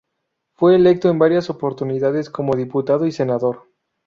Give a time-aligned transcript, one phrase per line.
[0.55, 3.65] Fue electo en varias oportunidades como Diputado y Senador.